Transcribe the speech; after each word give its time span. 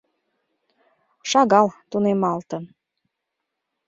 Шагал 1.29 1.67
тунемалтын. 1.89 2.63